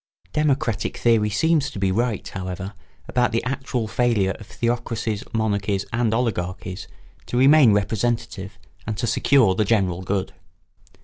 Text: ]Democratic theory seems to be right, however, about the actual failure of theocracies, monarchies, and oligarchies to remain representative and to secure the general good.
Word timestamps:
]Democratic 0.33 0.97
theory 0.97 1.29
seems 1.29 1.69
to 1.69 1.77
be 1.77 1.91
right, 1.91 2.29
however, 2.29 2.73
about 3.07 3.31
the 3.31 3.43
actual 3.43 3.87
failure 3.87 4.31
of 4.39 4.47
theocracies, 4.47 5.23
monarchies, 5.31 5.85
and 5.93 6.11
oligarchies 6.11 6.87
to 7.27 7.37
remain 7.37 7.71
representative 7.71 8.57
and 8.87 8.97
to 8.97 9.05
secure 9.05 9.53
the 9.53 9.63
general 9.63 10.01
good. 10.01 10.33